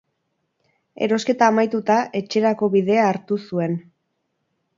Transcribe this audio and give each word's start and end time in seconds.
Erosketa 1.07 1.49
amaituta, 1.53 1.99
etxerako 2.21 2.71
bidea 2.77 3.05
hartu 3.11 3.39
zuen. 3.45 3.79